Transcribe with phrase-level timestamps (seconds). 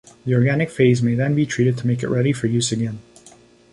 [0.25, 3.03] The organic phase may then be treated to make it ready for use again.